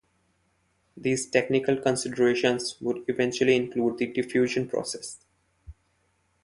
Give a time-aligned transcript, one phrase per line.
[0.97, 5.23] These technical considerations would eventually include the diffusion process.